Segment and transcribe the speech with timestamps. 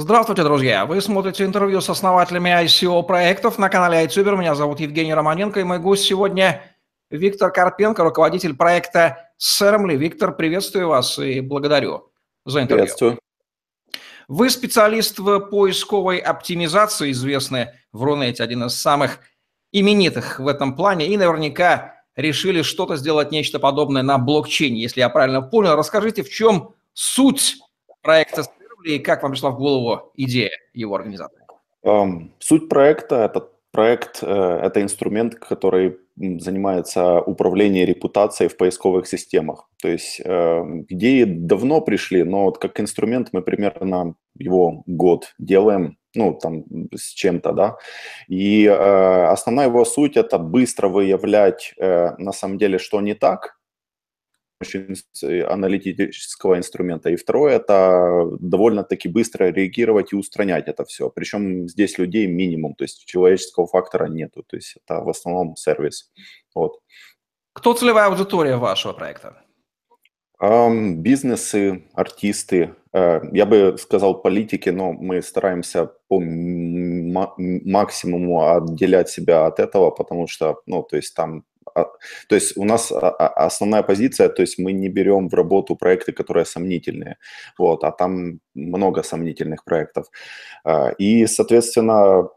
[0.00, 0.86] Здравствуйте, друзья!
[0.86, 4.36] Вы смотрите интервью с основателями ICO-проектов на канале iTuber.
[4.36, 6.62] Меня зовут Евгений Романенко, и мой гость сегодня
[7.10, 9.96] Виктор Карпенко, руководитель проекта Sermly.
[9.96, 12.12] Виктор, приветствую вас и благодарю
[12.46, 12.84] за интервью.
[12.84, 13.18] Приветствую.
[14.28, 19.18] Вы специалист в поисковой оптимизации, известный в Рунете, один из самых
[19.72, 25.08] именитых в этом плане, и наверняка решили что-то сделать, нечто подобное на блокчейне, если я
[25.08, 25.74] правильно понял.
[25.74, 27.56] Расскажите, в чем суть
[28.00, 28.44] проекта
[28.84, 31.38] и как вам пришла в голову идея его организации?
[31.84, 39.68] Um, суть проекта– это проект, э, это инструмент, который занимается управлением репутацией в поисковых системах.
[39.80, 45.96] То есть э, идеи давно пришли, но вот как инструмент мы примерно его год делаем,
[46.14, 47.76] ну, там, с чем-то, да.
[48.26, 53.57] И э, основная его суть– это быстро выявлять, на самом деле, что не так,
[54.60, 57.10] аналитического инструмента.
[57.10, 61.10] И второе– это довольно-таки быстро реагировать и устранять это все.
[61.10, 64.42] Причем здесь людей минимум, то есть человеческого фактора нету.
[64.42, 66.10] То есть это в основном сервис.
[66.54, 66.80] Вот.
[67.52, 69.42] Кто целевая аудитория вашего проекта?
[70.40, 76.20] Um, бизнесы, артисты, uh, я бы сказал политики, но мы стараемся по
[77.66, 81.44] максимуму отделять себя от этого, потому что, ну, то есть там
[82.28, 85.76] то есть у нас а, а, основная позиция, то есть мы не берем в работу
[85.76, 87.16] проекты, которые сомнительные,
[87.58, 90.06] вот, а там много сомнительных проектов.
[90.98, 92.28] И, соответственно,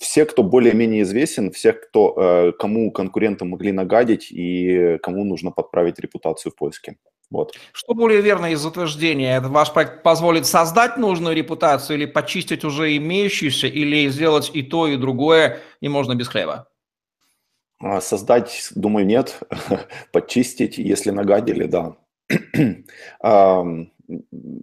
[0.00, 5.98] все, кто более-менее известен, всех, кто, э, кому конкуренты могли нагадить и кому нужно подправить
[5.98, 6.96] репутацию в поиске.
[7.30, 7.54] Вот.
[7.72, 9.40] Что более верно из утверждения?
[9.40, 14.96] Ваш проект позволит создать нужную репутацию или почистить уже имеющуюся, или сделать и то, и
[14.96, 16.69] другое, и можно без хлеба?
[17.80, 19.40] А, создать, думаю, нет.
[20.12, 21.96] Подчистить, если нагадили, да.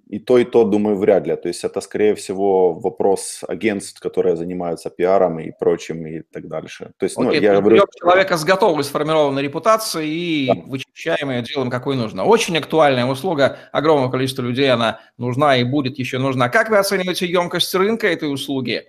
[0.09, 1.33] И то, и то, думаю, вряд ли.
[1.37, 6.91] То есть это, скорее всего, вопрос агентств, которые занимаются пиаром и прочим и так дальше.
[6.97, 7.85] То есть, ну, Окей, я говорю...
[7.97, 10.53] человека с готовой сформированной репутацией и да.
[10.65, 12.25] вычищаем ее, делаем, какой нужно.
[12.25, 16.49] Очень актуальная услуга, огромное количество людей она нужна и будет еще нужна.
[16.49, 18.83] Как вы оцениваете емкость рынка этой услуги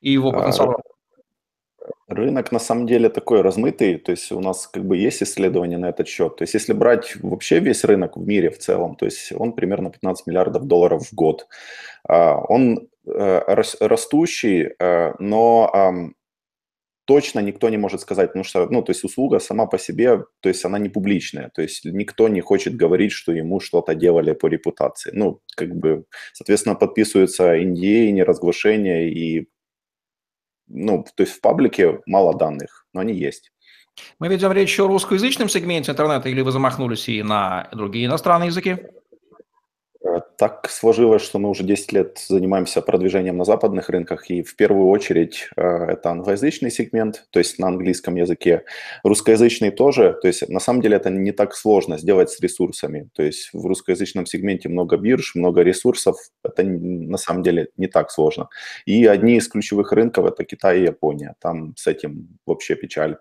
[0.00, 0.82] и его а, потенциал?
[2.08, 5.88] Рынок на самом деле такой размытый, то есть у нас как бы есть исследования на
[5.88, 6.36] этот счет.
[6.36, 9.90] То есть если брать вообще весь рынок в мире в целом, то есть он примерно
[9.90, 11.48] 15 миллиардов долларов в год.
[12.08, 16.12] А, он э, растущий, э, но
[17.06, 20.48] точно никто не может сказать, потому что, ну, то есть услуга сама по себе, то
[20.48, 24.46] есть она не публичная, то есть никто не хочет говорить, что ему что-то делали по
[24.48, 25.12] репутации.
[25.14, 29.46] Ну, как бы, соответственно, подписываются NDA, неразглашения и
[30.68, 33.52] ну, то есть в паблике мало данных, но они есть.
[34.18, 38.76] Мы ведем речь о русскоязычном сегменте интернета или вы замахнулись и на другие иностранные языки?
[40.06, 44.56] Э, так сложилось, что мы уже 10 лет занимаемся продвижением на западных рынках, и в
[44.56, 48.64] первую очередь э, это англоязычный сегмент, то есть на английском языке.
[49.02, 53.08] Русскоязычный тоже, то есть на самом деле это не так сложно сделать с ресурсами.
[53.14, 58.10] То есть в русскоязычном сегменте много бирж, много ресурсов, это на самом деле не так
[58.10, 58.48] сложно.
[58.84, 63.16] И одни из ключевых рынков это Китай и Япония, там с этим вообще печаль.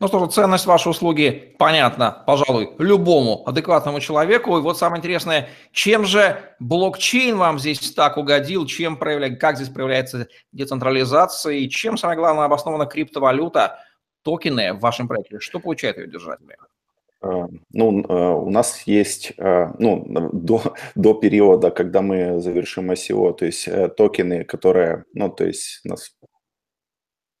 [0.00, 4.56] Ну что же, ценность вашей услуги понятна, пожалуй, любому адекватному человеку.
[4.56, 9.68] И вот самое интересное, чем же блокчейн вам здесь так угодил, чем проявляет, как здесь
[9.68, 13.78] проявляется децентрализация, и чем, самое главное, обоснована криптовалюта,
[14.22, 15.38] токены в вашем проекте?
[15.40, 16.56] Что получают ее держатели?
[17.20, 23.34] А, ну, а, у нас есть, а, ну, до, до периода, когда мы завершим ICO,
[23.34, 26.12] то есть э, токены, которые, ну, то есть у нас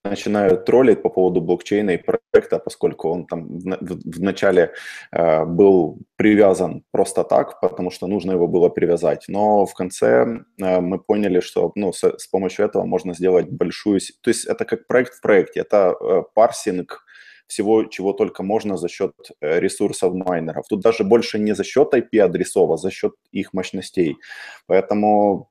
[0.08, 4.72] начинают троллить по поводу блокчейна и проекта, поскольку он там в, в, в начале
[5.12, 9.24] э, был привязан просто так, потому что нужно его было привязать.
[9.28, 14.00] Но в конце э, мы поняли, что ну, с, с помощью этого можно сделать большую...
[14.20, 17.04] То есть это как проект в проекте, это э, парсинг
[17.46, 20.66] всего, чего только можно за счет ресурсов майнеров.
[20.68, 24.16] Тут даже больше не за счет IP-адресов, а за счет их мощностей.
[24.66, 25.48] Поэтому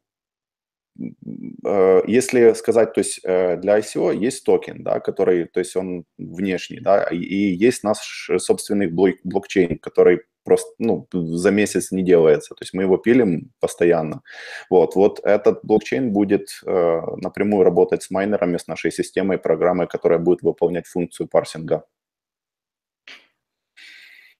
[2.07, 6.79] если сказать, то есть э, для ICO есть токен, да, который, то есть он внешний,
[6.79, 12.63] да, и есть наш собственный блок, блокчейн, который просто, ну, за месяц не делается, то
[12.63, 14.21] есть мы его пилим постоянно.
[14.69, 20.19] Вот, вот этот блокчейн будет э, напрямую работать с майнерами, с нашей системой, программой, которая
[20.19, 21.83] будет выполнять функцию парсинга.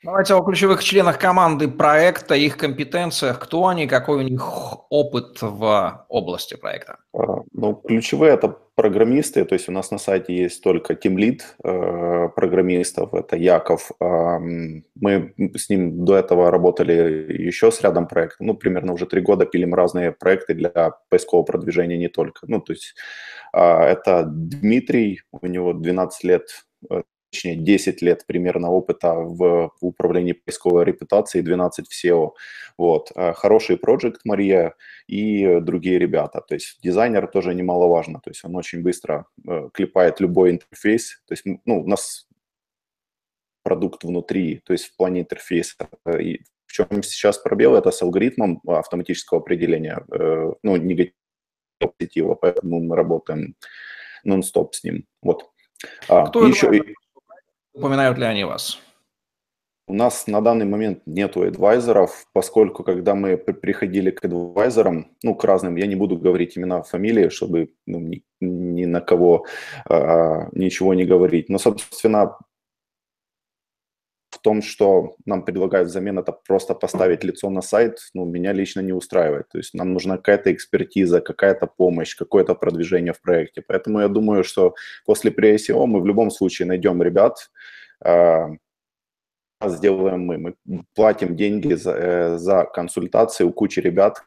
[0.04, 4.44] Давайте о ключевых членах команды проекта, их компетенциях, кто они, какой у них
[4.92, 6.98] опыт в области проекта.
[7.14, 12.30] А, ну, ключевые это программисты, то есть у нас на сайте есть только тимлид э,
[12.36, 13.90] программистов, это Яков.
[14.00, 19.22] Э, мы с ним до этого работали еще с рядом проектов, ну, примерно уже три
[19.22, 22.46] года пилим разные проекты для поискового продвижения не только.
[22.48, 22.94] Ну, то есть
[23.52, 26.44] э, это Дмитрий, у него 12 лет
[26.92, 27.02] э,
[27.32, 32.32] точнее 10 лет примерно опыта в управлении поисковой репутацией, 12 в SEO.
[32.78, 33.12] Вот.
[33.16, 34.76] Э, хороший проект Мария
[35.08, 36.42] и другие ребята.
[36.42, 38.20] То есть дизайнер тоже немаловажно.
[38.24, 41.22] То есть он очень быстро э, клепает любой интерфейс.
[41.28, 42.28] То есть ну, у нас
[43.64, 45.76] продукт внутри, то есть в плане интерфейса.
[46.06, 50.04] Э, и в чем сейчас пробел, это с алгоритмом автоматического определения,
[50.64, 51.14] ну, негативного
[51.98, 53.56] позитива, поэтому мы работаем
[54.26, 55.06] нон-стоп с ним.
[55.22, 55.50] Вот.
[56.10, 56.84] А, Кто еще...
[57.78, 58.80] Упоминают ли они вас?
[59.88, 65.44] У нас на данный момент нету адвайзеров, поскольку когда мы приходили к адвайзерам, ну, к
[65.46, 69.46] разным, я не буду говорить имена, фамилии, чтобы ну, ни, ни на кого
[69.88, 71.50] а, ничего не говорить.
[71.50, 72.38] Но, собственно,
[74.38, 78.82] в том, что нам предлагают взамен, это просто поставить лицо на сайт, ну, меня лично
[78.82, 79.50] не устраивает.
[79.50, 83.62] То есть нам нужна какая-то экспертиза, какая-то помощь, какое-то продвижение в проекте.
[83.62, 84.76] Поэтому я думаю, что
[85.06, 87.52] после pre-ICO мы в любом случае найдем ребят,
[88.04, 88.50] а,
[89.66, 90.38] сделаем мы.
[90.38, 94.24] Мы платим деньги за, э, за консультации у кучи ребят,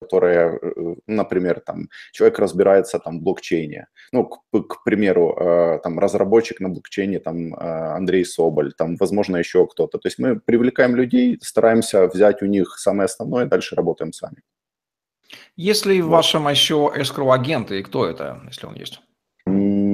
[0.00, 3.86] которые, э, например, там, человек разбирается там в блокчейне.
[4.12, 9.66] Ну, к, к примеру, э, там, разработчик на блокчейне, там, Андрей Соболь, там, возможно, еще
[9.66, 9.98] кто-то.
[9.98, 14.42] То есть мы привлекаем людей, стараемся взять у них самое основное, дальше работаем сами.
[15.56, 19.00] Есть ли в вашем еще escrow агенты, и кто это, если он есть?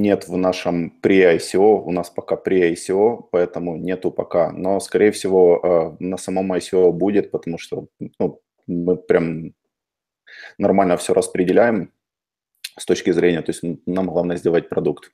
[0.05, 6.03] нет в нашем pre-ICO, у нас пока pre-ICO, поэтому нету пока, но, скорее всего, э,
[6.03, 7.87] на самом ICO будет, потому что
[8.19, 9.53] ну, мы прям
[10.57, 11.91] нормально все распределяем
[12.77, 15.11] с точки зрения, то есть нам главное сделать продукт.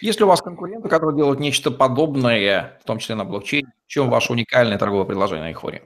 [0.00, 3.72] Есть ли у вас конкуренты, которые делают нечто подобное, в том числе на блокчейне?
[3.86, 5.82] В чем ваше уникальное торговое предложение на Ихоре?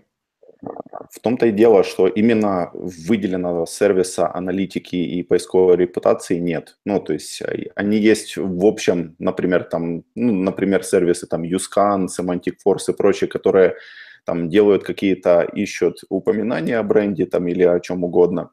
[1.10, 6.78] В том-то и дело, что именно выделенного сервиса аналитики и поисковой репутации нет.
[6.84, 12.06] Ну, то есть а, они есть в общем, например, там, ну, например, сервисы там Uscan,
[12.06, 13.76] Semantic Force и прочие, которые
[14.24, 18.50] там делают какие-то, ищут упоминания о бренде там или о чем угодно.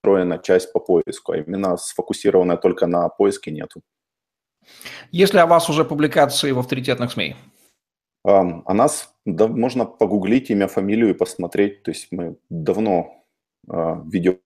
[0.00, 3.82] Встроена часть по поиску, а именно сфокусированная только на поиске нету.
[5.10, 7.36] Есть ли у вас уже публикации в авторитетных СМИ?
[8.24, 11.82] О нас да, можно погуглить имя, фамилию и посмотреть.
[11.82, 13.24] То есть мы давно
[13.68, 14.38] э, ведем,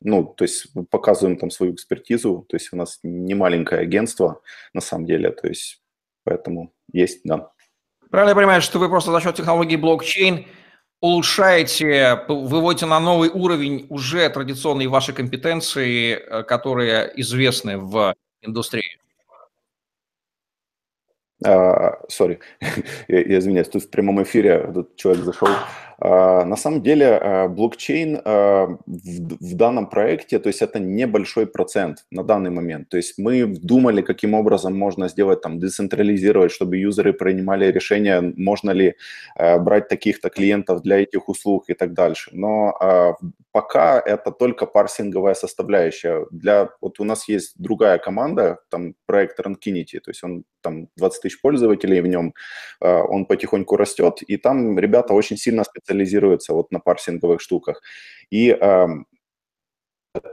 [0.00, 2.44] ну, то есть показываем там свою экспертизу.
[2.48, 4.42] То есть у нас не маленькое агентство
[4.74, 5.30] на самом деле.
[5.30, 5.82] То есть
[6.24, 7.52] поэтому есть, да.
[8.10, 10.46] Правильно я понимаю, что вы просто за счет технологии блокчейн
[11.00, 18.98] улучшаете, выводите на новый уровень уже традиционные ваши компетенции, э, которые известны в индустрии?
[21.40, 22.40] Сори,
[23.08, 25.48] я, я извиняюсь, тут в прямом эфире этот человек зашел.
[26.00, 32.04] А, на самом деле а, блокчейн а, в данном проекте, то есть это небольшой процент
[32.10, 32.88] на данный момент.
[32.88, 38.70] То есть мы думали, каким образом можно сделать, там, децентрализировать, чтобы юзеры принимали решения, можно
[38.70, 38.94] ли
[39.36, 42.30] брать таких-то клиентов для этих услуг и так дальше.
[42.32, 43.16] Но
[43.52, 46.26] пока это только парсинговая составляющая.
[46.30, 51.22] Для, вот у нас есть другая команда, там проект Rankinity, то есть он там 20
[51.22, 52.34] тысяч пользователей в нем,
[52.80, 57.82] он потихоньку растет, и там ребята очень сильно специализируются вот на парсинговых штуках.
[58.30, 58.86] И э,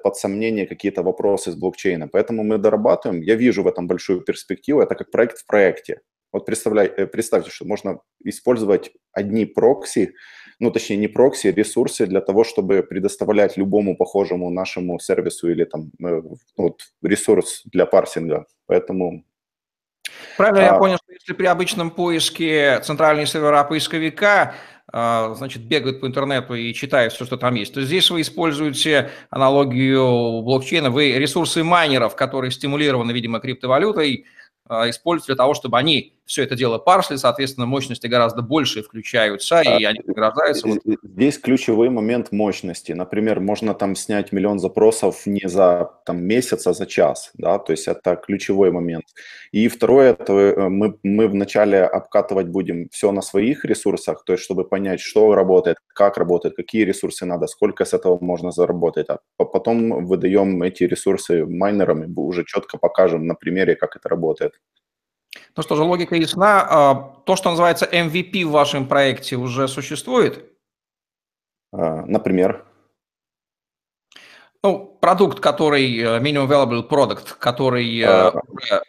[0.04, 2.10] под сомнение какие-то вопросы с блокчейном.
[2.10, 3.22] Поэтому мы дорабатываем.
[3.22, 4.82] Я вижу в этом большую перспективу.
[4.82, 6.02] Это как проект в проекте.
[6.32, 10.14] Вот представляй, э, представьте, что можно использовать одни прокси,
[10.60, 15.92] ну, точнее, не прокси, ресурсы для того, чтобы предоставлять любому похожему нашему сервису или там
[16.04, 16.22] э,
[16.58, 18.46] вот, ресурс для парсинга.
[18.68, 19.26] Поэтому
[20.38, 20.74] Правильно а...
[20.74, 24.56] я понял, что если при обычном поиске центральные сервера поисковика
[24.98, 29.12] а, значит, бегают по интернету и читают все, что там есть, то здесь вы используете
[29.30, 34.26] аналогию блокчейна, вы ресурсы майнеров, которые стимулированы, видимо, криптовалютой,
[34.68, 39.62] а, используют для того, чтобы они все это дело парсли, соответственно, мощности гораздо больше включаются,
[39.62, 40.68] и они награждаются.
[41.04, 42.94] Здесь ключевой момент мощности.
[42.94, 47.72] Например, можно там снять миллион запросов не за там, месяц, а за час, да, то
[47.72, 49.06] есть это ключевой момент.
[49.52, 54.44] И второе, это э, мы, мы вначале обкатывать будем все на своих ресурсах, то есть
[54.44, 59.20] чтобы понять, что работает, как работает, какие ресурсы надо, сколько с этого можно заработать, а
[59.38, 64.54] потом выдаем эти ресурсы майнерам и уже четко покажем на примере, как это работает.
[65.58, 66.68] Ну что же, логика ясна.
[66.70, 66.96] А,
[67.26, 70.44] то, что называется MVP в вашем проекте, уже существует?
[71.72, 72.66] А, например?
[74.64, 78.00] Ну, продукт, который, э, minimum valuable product, который...
[78.00, 78.82] Э, а,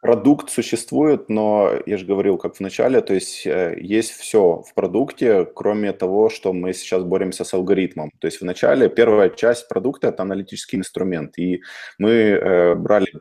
[0.00, 4.74] продукт существует, но я же говорил, как в начале, то есть э, есть все в
[4.74, 8.10] продукте, кроме того, что мы сейчас боремся с алгоритмом.
[8.18, 11.60] То есть в начале первая часть продукта– это аналитический инструмент, и
[11.98, 13.12] мы брали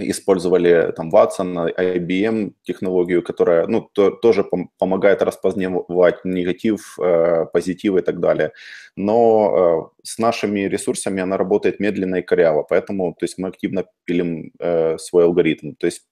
[0.00, 7.96] использовали там Watson, IBM технологию, которая ну, то, тоже пом- помогает распознавать негатив, э, позитив
[7.96, 8.52] и так далее.
[8.96, 13.84] Но э, с нашими ресурсами она работает медленно и коряво, поэтому то есть мы активно
[14.04, 15.74] пилим э, свой алгоритм.
[15.74, 16.06] То есть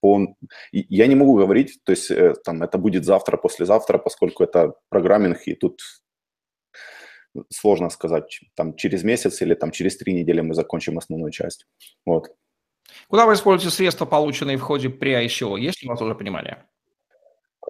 [0.00, 0.36] по,
[0.72, 5.38] я не могу говорить, то есть э, там это будет завтра, послезавтра, поскольку это программинг,
[5.46, 5.80] и тут
[7.50, 11.66] сложно сказать, там через месяц или там через три недели мы закончим основную часть.
[12.04, 12.34] Вот.
[13.08, 15.58] Куда вы используете средства, полученные в ходе pre-ICO?
[15.58, 16.64] Есть ли у вас уже понимание?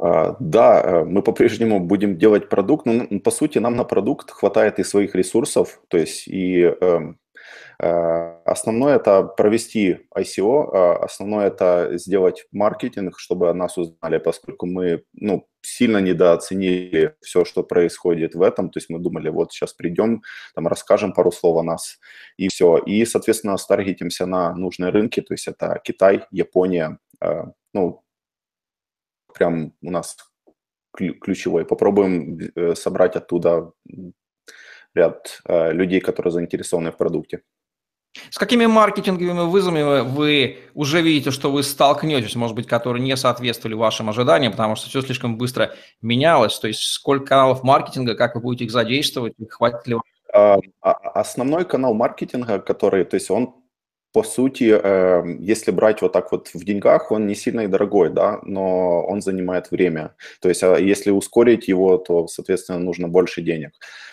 [0.01, 4.79] А, да, э, мы по-прежнему будем делать продукт, но по сути нам на продукт хватает
[4.79, 7.19] и своих ресурсов, то есть и эм,
[7.79, 15.47] основное это провести ICO, а основное это сделать маркетинг, чтобы нас узнали, поскольку мы ну,
[15.61, 18.71] сильно недооценили все, что происходит в этом.
[18.71, 20.23] То есть мы думали, вот сейчас придем,
[20.55, 21.99] там расскажем пару слов о нас
[22.39, 22.79] и все.
[22.79, 28.03] И, соответственно, старгетимся на нужные рынки, то есть это Китай, Япония, э, ну,
[29.35, 30.17] прям у нас
[30.95, 31.67] ключевой.
[31.67, 33.73] Попробуем э, собрать оттуда
[34.95, 37.43] ряд людей, которые заинтересованы в продукте.
[38.31, 43.75] С какими маркетинговыми вызовами вы уже видите, что вы столкнетесь, может быть, которые не соответствовали
[43.75, 46.59] вашим ожиданиям, потому что все слишком быстро менялось?
[46.59, 50.03] То есть сколько каналов маркетинга, как вы будете их задействовать, хватит ли вам?
[50.33, 53.55] А, а, основной канал маркетинга, который, то есть он
[54.17, 58.09] по сути, эм, если брать вот так вот в деньгах, он не сильно и дорогой,
[58.09, 60.15] да, но он занимает время.
[60.41, 63.73] То есть а если ускорить его, то, соответственно, нужно больше денег.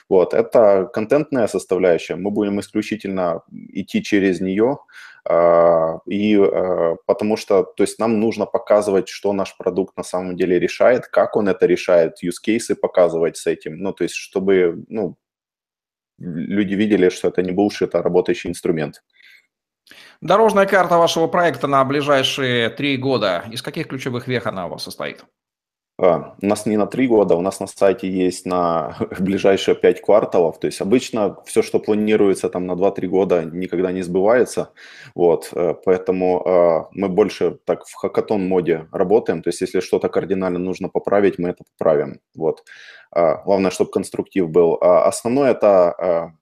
[0.09, 2.15] Вот, это контентная составляющая.
[2.15, 4.79] Мы будем исключительно идти через нее,
[5.25, 10.35] а, и э, потому что, то есть нам нужно показывать, что наш продукт на самом
[10.35, 14.83] деле решает, как он это решает, use cases показывать с этим, ну, то есть чтобы,
[14.89, 15.15] ну,
[16.19, 19.01] люди видели, что это не bullshit, а работающий инструмент.
[20.21, 23.43] Дорожная карта вашего проекта на ближайшие три года.
[23.51, 25.25] Из каких ключевых вех она у вас состоит?
[25.99, 30.01] А, у нас не на три года, у нас на сайте есть на ближайшие пять
[30.01, 30.59] кварталов.
[30.59, 34.71] То есть обычно все, что планируется там на 2-3 года, никогда не сбывается.
[35.15, 39.43] Вот, э, поэтому э, мы больше так в хакатон моде работаем.
[39.43, 42.19] То есть если что-то кардинально нужно поправить, мы это поправим.
[42.35, 42.63] Вот.
[43.11, 44.77] А, главное, чтобы конструктив был.
[44.81, 46.33] А основное это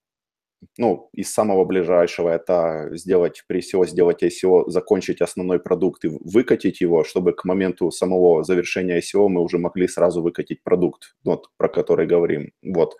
[0.77, 6.81] ну, из самого ближайшего это сделать при SEO, сделать ICO, закончить основной продукт и выкатить
[6.81, 11.67] его, чтобы к моменту самого завершения ICO мы уже могли сразу выкатить продукт, вот, про
[11.67, 12.51] который говорим.
[12.61, 12.95] Вот.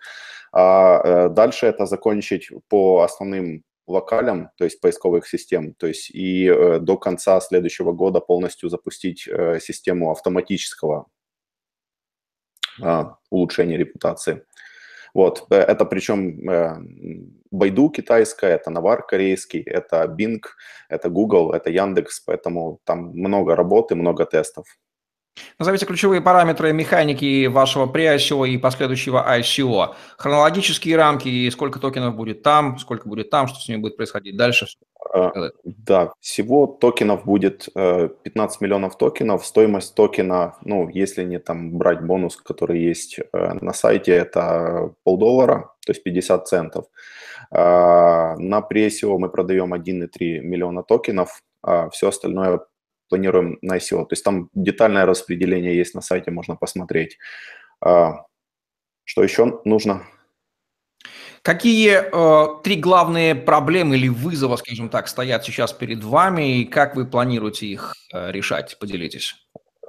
[0.52, 6.46] А э, дальше это закончить по основным локалям, то есть поисковых систем, то есть и
[6.46, 11.06] э, до конца следующего года полностью запустить э, систему автоматического
[12.82, 14.44] э, улучшения репутации.
[15.14, 16.76] Вот, э, это причем э,
[17.50, 20.42] Байду китайская, это Навар корейский, это Bing,
[20.88, 24.66] это Google, это Яндекс, поэтому там много работы, много тестов.
[25.58, 29.94] Назовите ключевые параметры механики вашего pre-ICO и последующего ICO.
[30.18, 34.36] Хронологические рамки и сколько токенов будет там, сколько будет там, что с ними будет происходить
[34.36, 34.66] дальше.
[35.14, 35.32] А,
[35.64, 39.46] да, всего токенов будет 15 э, миллионов токенов.
[39.46, 45.72] Стоимость токена, ну, если не там брать бонус, который есть э, на сайте, это полдоллара,
[45.84, 46.84] то есть 50 центов.
[47.50, 52.60] А, на прессе мы продаем 1,3 миллиона токенов, а все остальное
[53.12, 54.06] планируем на ICO.
[54.06, 57.18] То есть там детальное распределение есть на сайте, можно посмотреть.
[57.84, 58.24] А,
[59.04, 60.02] что еще нужно?
[61.42, 66.96] Какие э, три главные проблемы или вызова, скажем так, стоят сейчас перед вами, и как
[66.96, 68.78] вы планируете их э, решать?
[68.78, 69.34] Поделитесь.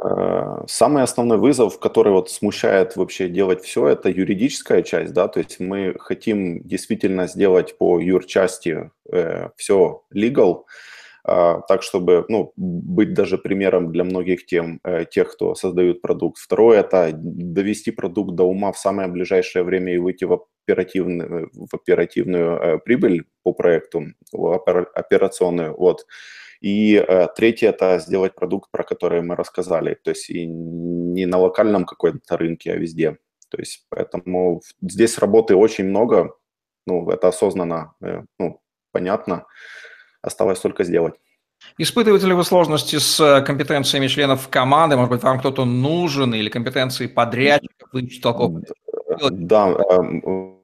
[0.03, 5.39] Э, самый основной вызов, который вот смущает вообще делать все, это юридическая часть, да, то
[5.39, 10.92] есть мы хотим действительно сделать по юрчасти э, все legal, э,
[11.25, 16.37] так чтобы, ну, быть даже примером для многих тем, э, тех, кто создают продукт.
[16.37, 20.33] Второе– это довести продукт до ума в самое ближайшее время и выйти в
[20.65, 26.05] оперативную, в оперативную э, прибыль по проекту, операционную, вот.
[26.59, 31.37] И э, третье– это сделать продукт, про который мы рассказали, то есть и не на
[31.37, 33.17] локальном какой-то рынке, а везде.
[33.49, 36.35] То есть поэтому здесь работы очень много,
[36.87, 38.61] ну, это осознанно, э, ну,
[38.91, 39.45] понятно,
[40.23, 41.13] осталось только сделать.
[41.77, 44.97] Испытываете ли вы сложности с компетенциями членов команды?
[44.97, 47.89] Может быть, вам кто-то нужен или компетенции подрядчиков?
[47.91, 48.51] Вы толков
[49.31, 50.01] да, а,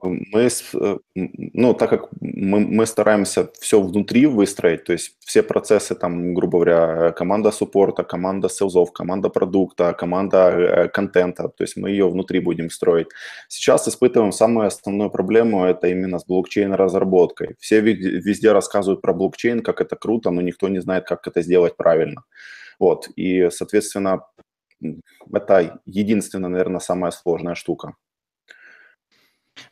[0.02, 5.94] мы, э, ну, так как мы, мы стараемся все внутри выстроить, то есть все процессы,
[5.94, 11.90] там, грубо говоря, команда суппорта, команда селзов, команда продукта, команда э, контента, то есть мы
[11.90, 13.08] ее внутри будем строить.
[13.48, 17.56] Сейчас испытываем самую основную проблему, это именно с блокчейн-разработкой.
[17.58, 21.76] Все везде рассказывают про блокчейн, как это круто, но никто не знает, как это сделать
[21.76, 22.24] правильно.
[22.78, 24.22] Вот, и, соответственно,
[25.32, 27.94] это единственная, наверное, самая сложная штука.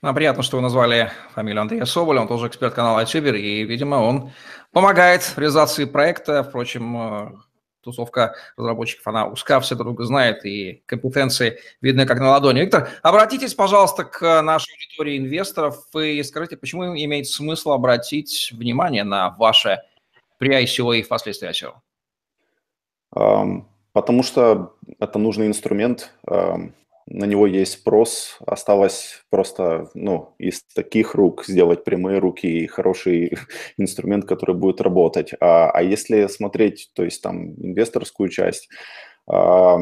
[0.03, 3.97] Нам приятно, что вы назвали фамилию Андрея Соболя, он тоже эксперт канала iTuber, и, видимо,
[3.97, 4.33] он
[4.73, 6.43] помогает в реализации проекта.
[6.43, 7.33] Впрочем, э,
[7.83, 12.61] тусовка разработчиков, она узка, все друг друга знает, и компетенции видны как на ладони.
[12.61, 19.05] Виктор, обратитесь, пожалуйста, к нашей аудитории инвесторов и скажите, почему им имеет смысл обратить внимание
[19.05, 19.83] на ваше
[20.39, 21.75] при ICO и впоследствии ICO?
[23.93, 26.13] Потому что это нужный инструмент.
[27.11, 33.39] На него есть спрос, осталось просто ну, из таких рук сделать прямые руки и хороший
[33.79, 35.33] инструмент, который будет работать.
[35.41, 38.69] А, а если смотреть, то есть там инвесторскую часть,
[39.27, 39.79] а,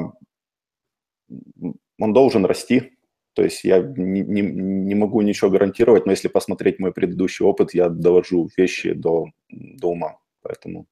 [1.99, 2.93] он должен расти,
[3.35, 7.75] то есть я не, не, не могу ничего гарантировать, но если посмотреть мой предыдущий опыт,
[7.75, 10.87] я довожу вещи до, до ума, поэтому...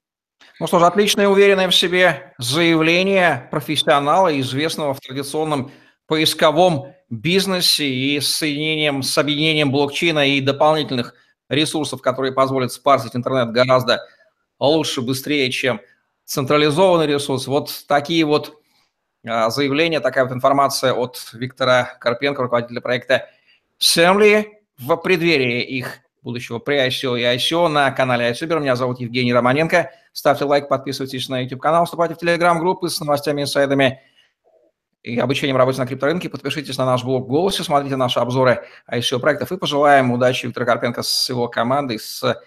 [0.60, 5.70] Ну что ж, отличное, уверенное в себе заявление профессионала, известного в традиционном
[6.06, 11.14] поисковом бизнесе и с соединением, с объединением блокчейна и дополнительных
[11.48, 14.00] ресурсов, которые позволят спарсить интернет гораздо
[14.58, 15.80] лучше, быстрее, чем
[16.24, 17.46] централизованный ресурс.
[17.46, 18.60] Вот такие вот
[19.26, 23.28] а, заявления, такая вот информация от Виктора Карпенко, руководителя проекта
[23.78, 24.46] Semly
[24.78, 28.58] в преддверии их будущего pre-ICO и ICO на канале iSuper.
[28.58, 29.90] Меня зовут Евгений Романенко.
[30.12, 34.00] Ставьте лайк, подписывайтесь на YouTube-канал, вступайте в Telegram-группы с новостями, инсайдами–
[35.04, 36.30] и обучением работе на крипторынке.
[36.30, 41.02] Подпишитесь на наш блог «Голосе», смотрите наши обзоры ICO проектов и пожелаем удачи Виктору Карпенко
[41.02, 42.42] с его командой с,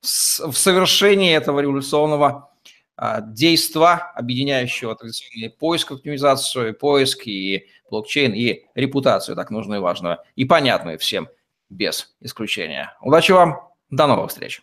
[0.00, 2.50] с, в совершении этого революционного
[2.96, 10.18] а, действа, объединяющего традиционный поиск, оптимизацию, поиск и блокчейн, и репутацию, так нужную и важную,
[10.36, 11.28] и понятную всем
[11.68, 12.96] без исключения.
[13.00, 14.62] Удачи вам, до новых встреч!